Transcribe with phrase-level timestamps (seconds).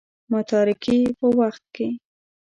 [0.31, 1.87] متارکې په وخت کې.